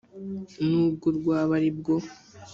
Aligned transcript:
nubwo 0.69 1.07
rwaba 1.17 1.51
ari 1.59 1.69
bwo 1.77 1.95